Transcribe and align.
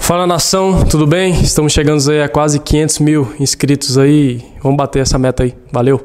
Fala 0.00 0.26
nação, 0.26 0.84
tudo 0.84 1.06
bem? 1.06 1.30
Estamos 1.30 1.72
chegando 1.72 2.10
aí 2.10 2.20
a 2.20 2.28
quase 2.28 2.58
500 2.58 2.98
mil 2.98 3.28
inscritos 3.38 3.96
aí. 3.96 4.42
Vamos 4.60 4.76
bater 4.76 5.02
essa 5.02 5.16
meta 5.18 5.44
aí. 5.44 5.54
Valeu. 5.70 6.00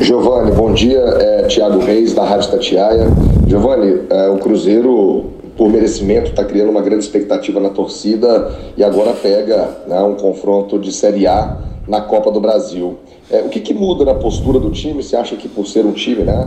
Giovanni, 0.00 0.52
bom 0.52 0.72
dia. 0.72 0.98
É 0.98 1.42
Tiago 1.48 1.80
Reis, 1.80 2.14
da 2.14 2.22
Rádio 2.22 2.48
Tatiaia. 2.48 3.08
Giovanni, 3.48 4.02
é, 4.08 4.28
o 4.28 4.38
Cruzeiro, 4.38 5.24
por 5.56 5.68
merecimento, 5.68 6.30
está 6.30 6.44
criando 6.44 6.70
uma 6.70 6.80
grande 6.80 7.02
expectativa 7.02 7.58
na 7.58 7.70
torcida 7.70 8.52
e 8.76 8.84
agora 8.84 9.14
pega 9.14 9.68
né, 9.88 10.00
um 10.02 10.14
confronto 10.14 10.78
de 10.78 10.92
Série 10.92 11.26
A 11.26 11.56
na 11.88 12.02
Copa 12.02 12.30
do 12.30 12.40
Brasil. 12.40 12.98
É, 13.28 13.40
o 13.40 13.48
que, 13.48 13.58
que, 13.58 13.74
muda 13.74 14.04
na 14.04 14.14
postura 14.14 14.60
do 14.60 14.70
time? 14.70 15.02
Você 15.02 15.16
acha 15.16 15.34
que 15.34 15.48
por 15.48 15.66
ser 15.66 15.84
um 15.84 15.92
time 15.92 16.22
né, 16.22 16.46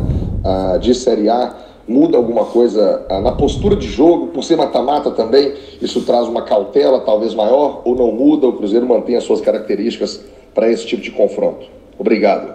de 0.80 0.96
Série 0.96 1.28
A 1.28 1.54
muda 1.88 2.18
alguma 2.18 2.46
coisa 2.46 3.06
ah, 3.10 3.20
na 3.20 3.32
postura 3.32 3.76
de 3.76 3.88
jogo, 3.88 4.28
por 4.28 4.44
ser 4.44 4.56
mata-mata 4.56 5.12
também, 5.12 5.54
isso 5.82 6.02
traz 6.02 6.28
uma 6.28 6.44
cautela 6.44 7.02
talvez 7.02 7.34
maior 7.34 7.82
ou 7.84 7.96
não 7.96 8.12
muda? 8.12 8.48
O 8.48 8.54
Cruzeiro 8.54 8.88
mantém 8.88 9.16
as 9.16 9.24
suas 9.24 9.42
características 9.42 10.24
para 10.54 10.72
esse 10.72 10.86
tipo 10.86 11.02
de 11.02 11.12
confronto? 11.12 11.66
Obrigado. 11.98 12.54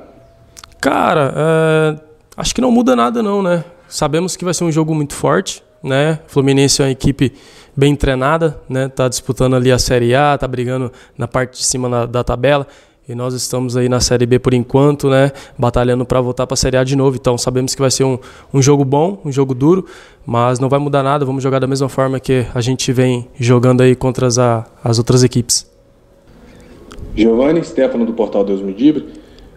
Cara, 0.80 1.34
é, 1.36 1.96
acho 2.36 2.54
que 2.54 2.60
não 2.60 2.70
muda 2.70 2.94
nada 2.94 3.22
não, 3.22 3.42
né? 3.42 3.64
Sabemos 3.88 4.36
que 4.36 4.44
vai 4.44 4.54
ser 4.54 4.64
um 4.64 4.72
jogo 4.72 4.94
muito 4.94 5.14
forte, 5.14 5.62
né? 5.82 6.18
Fluminense 6.26 6.82
é 6.82 6.86
uma 6.86 6.90
equipe 6.90 7.32
bem 7.76 7.94
treinada, 7.94 8.60
né? 8.68 8.88
Tá 8.88 9.08
disputando 9.08 9.56
ali 9.56 9.70
a 9.70 9.78
Série 9.78 10.14
A, 10.14 10.36
tá 10.36 10.46
brigando 10.46 10.92
na 11.16 11.28
parte 11.28 11.58
de 11.58 11.64
cima 11.64 11.88
na, 11.88 12.06
da 12.06 12.22
tabela. 12.22 12.66
E 13.08 13.14
nós 13.14 13.32
estamos 13.32 13.74
aí 13.74 13.88
na 13.88 14.00
Série 14.00 14.26
B 14.26 14.38
por 14.38 14.52
enquanto, 14.52 15.08
né? 15.08 15.32
Batalhando 15.56 16.04
para 16.04 16.20
voltar 16.20 16.46
para 16.46 16.52
a 16.52 16.56
Série 16.58 16.76
A 16.76 16.84
de 16.84 16.94
novo. 16.94 17.16
Então 17.16 17.38
sabemos 17.38 17.74
que 17.74 17.80
vai 17.80 17.90
ser 17.90 18.04
um, 18.04 18.18
um 18.52 18.60
jogo 18.60 18.84
bom, 18.84 19.18
um 19.24 19.32
jogo 19.32 19.54
duro, 19.54 19.86
mas 20.26 20.60
não 20.60 20.68
vai 20.68 20.78
mudar 20.78 21.02
nada. 21.02 21.24
Vamos 21.24 21.42
jogar 21.42 21.58
da 21.58 21.66
mesma 21.66 21.88
forma 21.88 22.20
que 22.20 22.44
a 22.54 22.60
gente 22.60 22.92
vem 22.92 23.26
jogando 23.40 23.80
aí 23.80 23.96
contra 23.96 24.26
as, 24.26 24.36
as 24.38 24.98
outras 24.98 25.22
equipes. 25.24 25.66
Giovanni, 27.16 27.64
Stefano 27.64 28.04
do 28.04 28.12
Portal 28.12 28.44
Deus 28.44 28.60
Me 28.60 28.74
Dibre. 28.74 29.06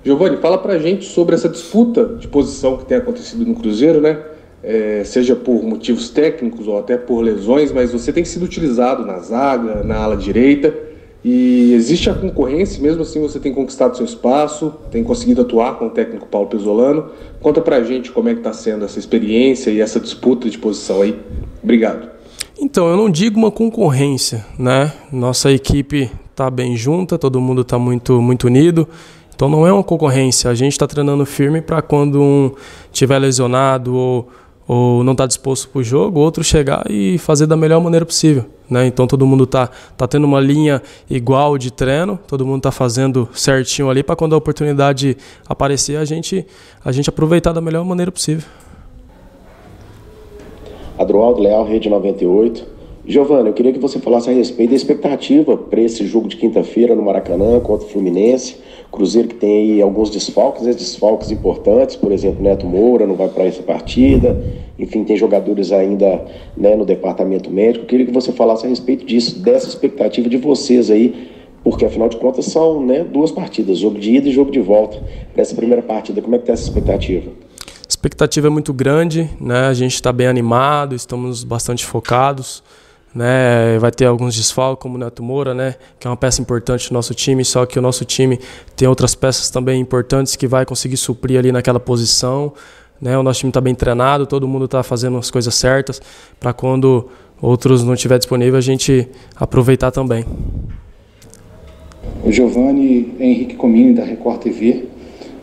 Giovanni, 0.01 0.37
fala 0.37 0.57
pra 0.57 0.79
gente 0.79 1.03
sobre 1.03 1.35
essa 1.35 1.49
disputa 1.49 2.05
de 2.05 2.29
posição 2.29 2.77
que 2.77 2.85
tem 2.85 2.99
acontecido 2.99 3.45
no 3.45 3.55
Cruzeiro, 3.55 3.99
né? 3.99 4.17
É, 4.63 5.03
seja 5.03 5.35
por 5.35 5.61
motivos 5.61 6.09
técnicos 6.09 6.69
ou 6.69 6.79
até 6.79 6.95
por 6.95 7.19
lesões, 7.19 7.69
mas 7.73 7.91
você 7.91 8.13
tem 8.13 8.23
sido 8.23 8.45
utilizado 8.45 9.05
na 9.05 9.19
zaga, 9.19 9.83
na 9.83 9.97
ala 9.97 10.15
direita. 10.15 10.90
E 11.23 11.73
existe 11.73 12.09
a 12.09 12.15
concorrência, 12.15 12.81
mesmo 12.81 13.03
assim 13.03 13.21
você 13.21 13.39
tem 13.39 13.53
conquistado 13.53 13.95
seu 13.95 14.05
espaço, 14.05 14.73
tem 14.89 15.03
conseguido 15.03 15.41
atuar 15.41 15.77
com 15.77 15.87
o 15.87 15.89
técnico 15.89 16.27
Paulo 16.27 16.47
Pesolano. 16.47 17.11
Conta 17.39 17.61
pra 17.61 17.83
gente 17.83 18.11
como 18.11 18.29
é 18.29 18.33
que 18.33 18.39
está 18.39 18.53
sendo 18.53 18.85
essa 18.85 18.97
experiência 18.97 19.69
e 19.69 19.79
essa 19.79 19.99
disputa 19.99 20.49
de 20.49 20.57
posição 20.57 21.01
aí. 21.01 21.19
Obrigado. 21.61 22.09
Então, 22.59 22.87
eu 22.87 22.97
não 22.97 23.09
digo 23.09 23.37
uma 23.37 23.51
concorrência, 23.51 24.45
né? 24.57 24.93
Nossa 25.11 25.51
equipe 25.51 26.09
está 26.31 26.49
bem 26.49 26.75
junta, 26.75 27.19
todo 27.19 27.39
mundo 27.39 27.61
está 27.61 27.77
muito, 27.77 28.19
muito 28.21 28.47
unido. 28.47 28.87
Então 29.41 29.49
não 29.49 29.65
é 29.65 29.73
uma 29.73 29.83
concorrência. 29.83 30.51
A 30.51 30.53
gente 30.53 30.73
está 30.73 30.85
treinando 30.85 31.25
firme 31.25 31.61
para 31.61 31.81
quando 31.81 32.21
um 32.21 32.51
tiver 32.91 33.17
lesionado 33.17 33.95
ou 33.95 34.29
ou 34.73 35.03
não 35.03 35.11
está 35.11 35.25
disposto 35.25 35.67
para 35.67 35.79
o 35.79 35.83
jogo, 35.83 36.21
outro 36.21 36.45
chegar 36.45 36.89
e 36.89 37.17
fazer 37.17 37.45
da 37.45 37.57
melhor 37.57 37.81
maneira 37.81 38.05
possível. 38.05 38.45
Né? 38.69 38.87
Então 38.87 39.05
todo 39.05 39.27
mundo 39.27 39.43
está 39.43 39.69
tá 39.97 40.07
tendo 40.07 40.23
uma 40.23 40.39
linha 40.39 40.81
igual 41.09 41.57
de 41.57 41.73
treino, 41.73 42.17
todo 42.25 42.45
mundo 42.45 42.59
está 42.59 42.71
fazendo 42.71 43.27
certinho 43.33 43.89
ali 43.89 44.01
para 44.01 44.15
quando 44.15 44.33
a 44.33 44.37
oportunidade 44.37 45.17
aparecer 45.45 45.97
a 45.97 46.05
gente, 46.05 46.47
a 46.85 46.89
gente 46.93 47.09
aproveitar 47.09 47.51
da 47.51 47.59
melhor 47.59 47.83
maneira 47.83 48.13
possível. 48.13 48.47
Adroaldo 50.97 51.41
Leal, 51.41 51.65
Rede 51.65 51.89
98. 51.89 52.65
Giovanni, 53.11 53.47
eu 53.47 53.53
queria 53.53 53.73
que 53.73 53.79
você 53.79 53.99
falasse 53.99 54.29
a 54.29 54.33
respeito 54.33 54.69
da 54.69 54.75
expectativa 54.75 55.57
para 55.57 55.81
esse 55.81 56.05
jogo 56.05 56.27
de 56.27 56.37
quinta-feira 56.37 56.95
no 56.95 57.01
Maracanã 57.01 57.59
contra 57.59 57.85
o 57.85 57.89
Fluminense. 57.89 58.57
Cruzeiro 58.91 59.27
que 59.27 59.35
tem 59.35 59.73
aí 59.73 59.81
alguns 59.81 60.09
desfalques, 60.09 60.63
né, 60.63 60.73
desfalques 60.73 61.31
importantes, 61.31 61.95
por 61.95 62.11
exemplo, 62.11 62.41
Neto 62.41 62.65
Moura 62.65 63.05
não 63.07 63.15
vai 63.15 63.29
para 63.29 63.45
essa 63.45 63.63
partida, 63.63 64.41
enfim, 64.77 65.03
tem 65.03 65.15
jogadores 65.15 65.71
ainda 65.71 66.25
né, 66.57 66.75
no 66.75 66.85
departamento 66.85 67.49
médico. 67.49 67.85
Eu 67.85 67.87
queria 67.87 68.05
que 68.05 68.11
você 68.11 68.31
falasse 68.31 68.65
a 68.65 68.69
respeito 68.69 69.05
disso, 69.05 69.39
dessa 69.39 69.67
expectativa 69.67 70.27
de 70.27 70.37
vocês 70.37 70.89
aí, 70.89 71.29
porque 71.63 71.85
afinal 71.85 72.09
de 72.09 72.17
contas 72.17 72.45
são 72.45 72.85
né, 72.85 73.03
duas 73.03 73.31
partidas, 73.31 73.77
jogo 73.77 73.99
de 73.99 74.15
ida 74.15 74.27
e 74.27 74.31
jogo 74.31 74.51
de 74.51 74.59
volta. 74.59 75.01
Para 75.33 75.41
essa 75.41 75.55
primeira 75.55 75.81
partida, 75.81 76.21
como 76.21 76.35
é 76.35 76.37
que 76.37 76.43
está 76.43 76.53
essa 76.53 76.63
expectativa? 76.63 77.29
A 77.29 77.87
expectativa 77.87 78.47
é 78.47 78.49
muito 78.49 78.73
grande, 78.73 79.29
né? 79.39 79.67
a 79.67 79.73
gente 79.73 79.93
está 79.95 80.11
bem 80.11 80.27
animado, 80.27 80.95
estamos 80.95 81.43
bastante 81.43 81.85
focados. 81.85 82.63
Né, 83.13 83.77
vai 83.77 83.91
ter 83.91 84.05
alguns 84.05 84.37
desfalques, 84.37 84.81
como 84.81 84.95
o 84.95 84.97
Neto 84.97 85.21
Moura, 85.21 85.53
né, 85.53 85.75
que 85.99 86.07
é 86.07 86.09
uma 86.09 86.15
peça 86.15 86.41
importante 86.41 86.87
do 86.87 86.93
nosso 86.93 87.13
time, 87.13 87.43
só 87.43 87.65
que 87.65 87.77
o 87.77 87.81
nosso 87.81 88.05
time 88.05 88.39
tem 88.73 88.87
outras 88.87 89.13
peças 89.13 89.49
também 89.49 89.81
importantes 89.81 90.37
que 90.37 90.47
vai 90.47 90.65
conseguir 90.65 90.95
suprir 90.95 91.37
ali 91.37 91.51
naquela 91.51 91.79
posição. 91.79 92.53
Né, 93.01 93.17
o 93.17 93.23
nosso 93.23 93.39
time 93.39 93.49
está 93.49 93.59
bem 93.59 93.75
treinado, 93.75 94.25
todo 94.25 94.47
mundo 94.47 94.65
está 94.65 94.81
fazendo 94.81 95.17
as 95.17 95.29
coisas 95.29 95.53
certas 95.55 96.01
para 96.39 96.53
quando 96.53 97.09
outros 97.41 97.83
não 97.83 97.95
estiver 97.95 98.17
disponível 98.17 98.57
a 98.57 98.61
gente 98.61 99.07
aproveitar 99.35 99.91
também. 99.91 100.23
O 102.23 102.31
Giovanni 102.31 103.13
Henrique 103.19 103.55
Comini, 103.55 103.93
da 103.93 104.05
Record 104.05 104.41
TV. 104.41 104.85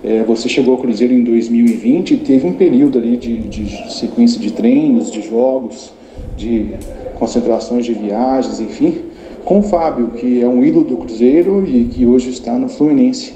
É, 0.03 0.23
você 0.23 0.49
chegou 0.49 0.75
ao 0.75 0.81
Cruzeiro 0.81 1.12
em 1.12 1.25
2020 1.25 2.15
e 2.15 2.17
teve 2.19 2.47
um 2.47 2.53
período 2.53 2.99
ali 2.99 3.17
de, 3.17 3.37
de 3.39 3.93
sequência 3.93 4.41
de 4.41 4.53
treinos, 4.53 5.11
de 5.11 5.23
jogos, 5.23 5.93
de 6.37 6.75
concentrações 7.19 7.84
de 7.84 7.93
viagens, 7.93 8.61
enfim, 8.61 9.05
com 9.45 9.61
o 9.61 9.62
Fábio, 9.62 10.09
que 10.11 10.43
é 10.43 10.49
um 10.49 10.62
ídolo 10.62 10.84
do 10.84 10.97
Cruzeiro 10.97 11.65
e 11.67 11.84
que 11.84 12.06
hoje 12.06 12.31
está 12.31 12.53
no 12.53 12.69
Fluminense. 12.69 13.34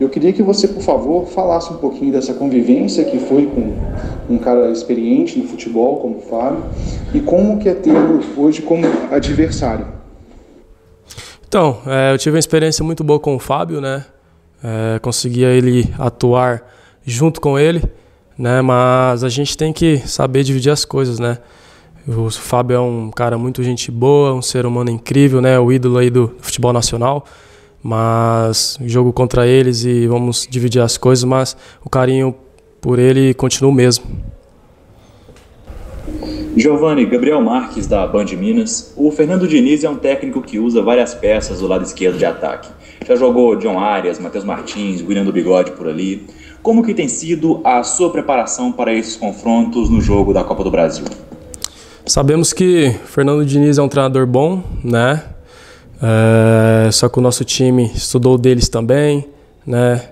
Eu 0.00 0.08
queria 0.08 0.32
que 0.32 0.42
você, 0.42 0.66
por 0.66 0.82
favor, 0.82 1.26
falasse 1.26 1.72
um 1.72 1.76
pouquinho 1.76 2.10
dessa 2.10 2.34
convivência 2.34 3.04
que 3.04 3.18
foi 3.18 3.46
com 3.46 3.72
um 4.28 4.38
cara 4.38 4.70
experiente 4.70 5.38
no 5.38 5.46
futebol 5.46 5.98
como 6.00 6.18
o 6.18 6.20
Fábio 6.20 6.64
e 7.14 7.20
como 7.20 7.58
que 7.58 7.68
é 7.68 7.74
tê-lo 7.74 8.20
hoje 8.36 8.62
como 8.62 8.84
adversário. 9.12 9.86
Então, 11.46 11.78
é, 11.86 12.12
eu 12.12 12.18
tive 12.18 12.34
uma 12.34 12.40
experiência 12.40 12.84
muito 12.84 13.04
boa 13.04 13.20
com 13.20 13.36
o 13.36 13.38
Fábio, 13.38 13.80
né? 13.80 14.04
É, 14.64 14.98
conseguia 14.98 15.48
ele 15.48 15.88
atuar 15.98 16.66
junto 17.04 17.40
com 17.40 17.58
ele, 17.58 17.82
né? 18.36 18.60
Mas 18.62 19.22
a 19.22 19.28
gente 19.28 19.56
tem 19.56 19.72
que 19.72 19.98
saber 19.98 20.42
dividir 20.42 20.72
as 20.72 20.84
coisas, 20.84 21.20
né? 21.20 21.38
O 22.06 22.28
Fábio 22.30 22.74
é 22.74 22.80
um 22.80 23.10
cara 23.10 23.38
muito 23.38 23.62
gente 23.62 23.90
boa, 23.90 24.34
um 24.34 24.42
ser 24.42 24.66
humano 24.66 24.90
incrível, 24.90 25.40
né? 25.40 25.58
O 25.58 25.70
ídolo 25.70 25.98
aí 25.98 26.10
do 26.10 26.32
futebol 26.40 26.72
nacional. 26.72 27.24
Mas 27.80 28.76
jogo 28.86 29.12
contra 29.12 29.46
eles 29.46 29.84
e 29.84 30.06
vamos 30.06 30.46
dividir 30.50 30.80
as 30.80 30.96
coisas, 30.96 31.24
mas 31.24 31.56
o 31.84 31.88
carinho 31.88 32.34
por 32.80 32.98
ele 32.98 33.32
continua 33.34 33.70
o 33.70 33.74
mesmo. 33.74 34.04
Giovanni, 36.56 37.06
Gabriel 37.06 37.40
Marques 37.40 37.86
da 37.86 38.06
Band 38.06 38.26
Minas. 38.36 38.92
O 38.96 39.10
Fernando 39.10 39.48
Diniz 39.48 39.84
é 39.84 39.88
um 39.88 39.96
técnico 39.96 40.42
que 40.42 40.58
usa 40.58 40.82
várias 40.82 41.14
peças 41.14 41.60
do 41.60 41.66
lado 41.66 41.84
esquerdo 41.84 42.18
de 42.18 42.24
ataque. 42.24 42.68
Já 43.06 43.16
jogou 43.16 43.56
John 43.56 43.78
Arias, 43.78 44.18
Matheus 44.18 44.44
Martins, 44.44 45.00
William 45.00 45.24
do 45.24 45.32
Bigode 45.32 45.70
por 45.72 45.88
ali. 45.88 46.26
Como 46.62 46.84
que 46.84 46.94
tem 46.94 47.08
sido 47.08 47.60
a 47.64 47.82
sua 47.82 48.10
preparação 48.10 48.70
para 48.70 48.92
esses 48.92 49.16
confrontos 49.16 49.88
no 49.88 50.00
jogo 50.00 50.32
da 50.34 50.44
Copa 50.44 50.62
do 50.62 50.70
Brasil? 50.70 51.06
Sabemos 52.04 52.52
que 52.52 52.90
Fernando 53.06 53.44
Diniz 53.46 53.78
é 53.78 53.82
um 53.82 53.88
treinador 53.88 54.26
bom, 54.26 54.62
né? 54.82 55.22
É, 56.02 56.90
só 56.90 57.08
que 57.08 57.18
o 57.18 57.22
nosso 57.22 57.44
time 57.44 57.84
estudou 57.94 58.36
deles 58.36 58.68
também, 58.68 59.28
né? 59.64 60.08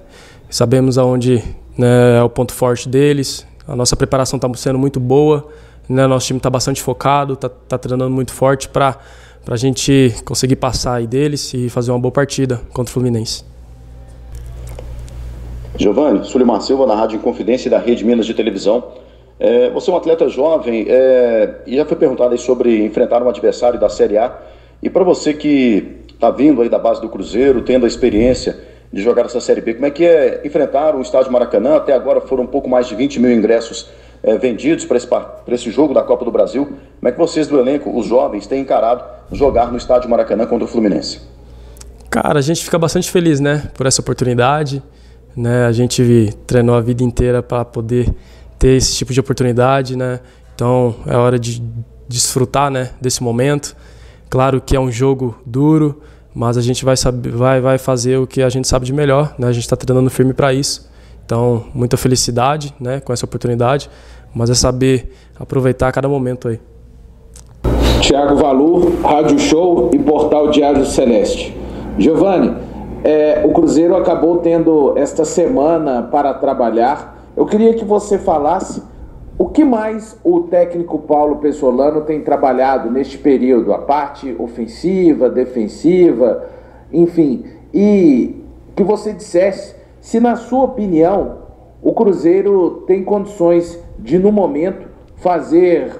Sabemos 0.49 0.99
aonde 0.99 1.43
né, 1.77 2.19
é 2.19 2.23
o 2.23 2.31
ponto 2.31 2.53
forte 2.55 2.89
deles. 2.89 3.45
A 3.67 3.75
nossa 3.75 3.97
preparação 3.97 4.37
está 4.37 4.49
sendo 4.55 4.79
muito 4.79 5.01
boa, 5.01 5.49
né? 5.89 6.07
Nosso 6.07 6.29
time 6.29 6.39
está 6.39 6.49
bastante 6.49 6.81
focado, 6.81 7.35
está 7.35 7.49
tá 7.49 7.77
treinando 7.77 8.11
muito 8.11 8.33
forte 8.33 8.69
para 8.69 8.97
a 9.49 9.57
gente 9.57 10.15
conseguir 10.25 10.57
passar 10.57 10.95
aí 10.95 11.09
deles 11.09 11.53
e 11.55 11.69
fazer 11.69 11.91
uma 11.91 11.99
boa 11.99 12.13
partida 12.13 12.61
contra 12.73 12.89
o 12.89 12.93
Fluminense. 12.93 13.45
Giovanni, 15.77 16.25
Sulimar 16.25 16.61
Silva 16.61 16.87
na 16.87 16.95
Rádio 16.95 17.17
Inconfidência 17.17 17.69
da 17.69 17.81
Rede 17.81 18.05
Minas 18.05 18.27
de 18.27 18.35
Televisão. 18.35 19.10
É, 19.41 19.71
você 19.71 19.91
é 19.91 19.95
um 19.95 19.97
atleta 19.97 20.29
jovem 20.29 20.85
é, 20.87 21.63
e 21.67 21.77
já 21.77 21.87
foi 21.87 21.97
perguntado 21.97 22.33
aí 22.33 22.39
sobre 22.39 22.85
enfrentar 22.85 23.23
um 23.23 23.29
adversário 23.29 23.81
da 23.81 23.89
Série 23.89 24.19
A. 24.19 24.37
E 24.83 24.91
para 24.91 25.03
você 25.03 25.33
que 25.33 25.97
está 26.13 26.31
vindo 26.31 26.61
aí 26.61 26.69
da 26.69 26.79
base 26.79 27.01
do 27.01 27.09
Cruzeiro, 27.09 27.63
tendo 27.63 27.87
a 27.87 27.89
experiência 27.89 28.59
de 28.93 29.01
jogar 29.01 29.25
essa 29.25 29.41
Série 29.41 29.63
B, 29.63 29.75
como 29.75 29.87
é 29.87 29.91
que 29.91 30.05
é 30.05 30.43
enfrentar 30.45 30.95
o 30.95 31.01
estádio 31.01 31.33
Maracanã? 31.33 31.77
Até 31.77 31.95
agora 31.95 32.21
foram 32.21 32.45
um 32.45 32.47
pouco 32.47 32.69
mais 32.69 32.87
de 32.87 32.95
20 32.95 33.19
mil 33.19 33.33
ingressos 33.33 33.89
é, 34.23 34.37
vendidos 34.37 34.85
para 34.85 34.99
esse, 34.99 35.09
esse 35.49 35.71
jogo 35.71 35.95
da 35.95 36.03
Copa 36.03 36.23
do 36.23 36.31
Brasil. 36.31 36.67
Como 36.67 37.09
é 37.09 37.11
que 37.11 37.19
vocês 37.19 37.49
do 37.49 37.59
elenco, 37.59 37.99
os 37.99 38.05
jovens, 38.05 38.47
têm 38.47 38.61
encarado 38.61 39.03
jogar 39.33 39.73
no 39.73 39.79
estádio 39.79 40.11
Maracanã 40.11 40.45
contra 40.45 40.67
o 40.67 40.69
Fluminense? 40.69 41.23
Cara, 42.11 42.41
a 42.41 42.43
gente 42.43 42.63
fica 42.63 42.79
bastante 42.79 43.11
feliz, 43.11 43.41
né, 43.41 43.71
por 43.73 43.87
essa 43.87 44.03
oportunidade. 44.03 44.83
Né? 45.35 45.65
A 45.65 45.73
gente 45.73 46.35
treinou 46.47 46.75
a 46.75 46.81
vida 46.81 47.03
inteira 47.03 47.43
para 47.43 47.65
poder 47.65 48.13
ter 48.61 48.77
esse 48.77 48.95
tipo 48.95 49.13
de 49.13 49.19
oportunidade, 49.19 49.97
né? 49.97 50.21
Então 50.55 50.95
é 51.07 51.17
hora 51.17 51.39
de 51.39 51.61
desfrutar, 52.07 52.71
né, 52.71 52.91
desse 53.01 53.23
momento. 53.23 53.75
Claro 54.29 54.61
que 54.61 54.77
é 54.77 54.81
um 54.81 54.93
jogo 54.93 55.37
duro, 55.45 56.01
mas 56.35 56.57
a 56.57 56.61
gente 56.61 56.85
vai, 56.85 56.97
saber, 56.97 57.31
vai, 57.31 57.61
vai 57.61 57.79
fazer 57.79 58.19
o 58.19 58.27
que 58.27 58.43
a 58.43 58.49
gente 58.49 58.69
sabe 58.69 58.85
de 58.85 58.93
melhor, 58.93 59.35
né? 59.39 59.49
A 59.49 59.53
gente 59.53 59.65
está 59.65 59.75
treinando 59.75 60.11
firme 60.11 60.33
para 60.33 60.53
isso. 60.53 60.89
Então, 61.25 61.65
muita 61.75 61.97
felicidade 61.97 62.75
né, 62.79 63.01
com 63.01 63.13
essa 63.13 63.25
oportunidade, 63.25 63.89
mas 64.35 64.51
é 64.51 64.55
saber 64.55 65.13
aproveitar 65.39 65.91
cada 65.93 66.09
momento 66.09 66.49
aí. 66.49 66.61
Tiago 68.01 68.37
Valur, 68.37 69.01
Rádio 69.03 69.39
Show 69.39 69.91
e 69.95 69.99
Portal 69.99 70.51
Diário 70.51 70.85
Celeste. 70.85 71.57
Giovanni, 71.99 72.57
é, 73.05 73.43
o 73.45 73.53
Cruzeiro 73.53 73.97
acabou 73.97 74.39
tendo 74.39 74.95
esta 74.99 75.25
semana 75.25 76.03
para 76.03 76.35
trabalhar. 76.35 77.20
Eu 77.37 77.47
queria 77.47 77.75
que 77.75 77.85
você 77.85 78.19
falasse 78.19 78.83
o 79.39 79.47
que 79.49 79.65
mais 79.65 80.19
o 80.23 80.41
técnico 80.43 80.99
Paulo 80.99 81.37
Pessolano 81.37 82.03
tem 82.03 82.21
trabalhado 82.21 82.91
neste 82.91 83.17
período? 83.17 83.73
A 83.73 83.79
parte 83.79 84.37
ofensiva, 84.39 85.31
defensiva, 85.31 86.47
enfim. 86.93 87.45
E 87.73 88.45
que 88.77 88.85
você 88.85 89.13
dissesse 89.13 89.75
se, 90.01 90.21
na 90.21 90.37
sua 90.37 90.65
opinião, 90.65 91.39
o 91.83 91.93
Cruzeiro 91.95 92.85
tem 92.87 93.03
condições 93.03 93.83
de, 93.99 94.19
no 94.19 94.31
momento, 94.31 94.89
fazer 95.17 95.91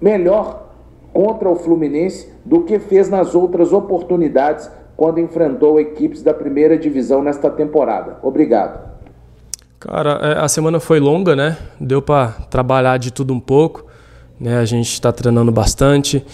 melhor 0.00 0.70
contra 1.12 1.48
o 1.48 1.56
Fluminense 1.56 2.30
do 2.44 2.62
que 2.62 2.78
fez 2.78 3.08
nas 3.08 3.34
outras 3.34 3.72
oportunidades 3.72 4.70
quando 4.96 5.20
enfrentou 5.20 5.80
equipes 5.80 6.22
da 6.22 6.34
primeira 6.34 6.76
divisão 6.76 7.22
nesta 7.22 7.48
temporada. 7.48 8.18
Obrigado. 8.22 8.91
Cara, 9.82 10.10
é, 10.22 10.38
a 10.38 10.46
semana 10.46 10.78
foi 10.78 11.00
longa, 11.00 11.34
né? 11.34 11.58
Deu 11.80 12.00
para 12.00 12.28
trabalhar 12.48 12.98
de 12.98 13.10
tudo 13.10 13.34
um 13.34 13.40
pouco. 13.40 13.84
Né? 14.38 14.58
A 14.58 14.64
gente 14.64 14.92
está 14.92 15.10
treinando 15.10 15.50
bastante 15.50 16.24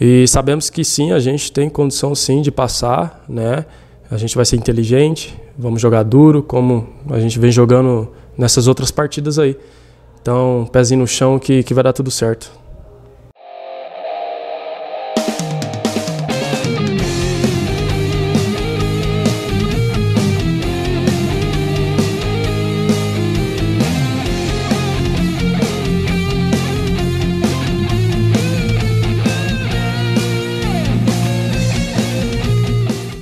e 0.00 0.26
sabemos 0.26 0.70
que 0.70 0.82
sim, 0.82 1.12
a 1.12 1.18
gente 1.18 1.52
tem 1.52 1.68
condição 1.68 2.14
sim 2.14 2.40
de 2.40 2.50
passar, 2.50 3.22
né? 3.28 3.66
A 4.10 4.16
gente 4.16 4.34
vai 4.36 4.44
ser 4.44 4.56
inteligente, 4.56 5.38
vamos 5.56 5.80
jogar 5.80 6.02
duro, 6.02 6.42
como 6.42 6.88
a 7.10 7.20
gente 7.20 7.38
vem 7.38 7.50
jogando 7.50 8.10
nessas 8.38 8.66
outras 8.66 8.90
partidas 8.90 9.38
aí. 9.38 9.56
Então, 10.20 10.66
pezinho 10.72 11.00
no 11.00 11.06
chão 11.06 11.38
que, 11.38 11.62
que 11.62 11.74
vai 11.74 11.84
dar 11.84 11.92
tudo 11.92 12.10
certo. 12.10 12.50